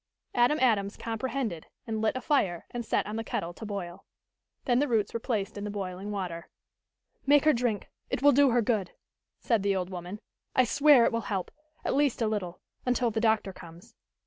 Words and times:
Adam 0.33 0.57
Adams 0.61 0.97
comprehended, 0.97 1.67
and 1.85 2.01
lit 2.01 2.15
a 2.17 2.21
fire 2.21 2.65
and 2.71 2.83
set 2.83 3.05
on 3.05 3.17
the 3.17 3.23
kettle 3.23 3.53
to 3.53 3.67
boil. 3.67 4.03
Then 4.65 4.79
the 4.79 4.87
roots 4.87 5.13
were 5.13 5.19
placed 5.19 5.59
in 5.59 5.63
the 5.63 5.69
boiling 5.69 6.09
water. 6.09 6.49
"Make 7.27 7.45
her 7.45 7.53
drink 7.53 7.87
it 8.09 8.23
will 8.23 8.31
do 8.31 8.49
her 8.49 8.63
good," 8.63 8.93
said 9.37 9.61
the 9.61 9.75
old 9.75 9.91
woman. 9.91 10.19
"I 10.55 10.63
swear 10.63 11.05
it 11.05 11.11
will 11.11 11.21
help, 11.29 11.51
at 11.85 11.93
least 11.93 12.19
a 12.19 12.25
little 12.27 12.59
until 12.83 13.11
the 13.11 13.21
doctor 13.21 13.53
comes." 13.53 13.93